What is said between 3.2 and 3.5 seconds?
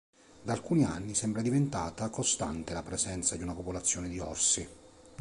di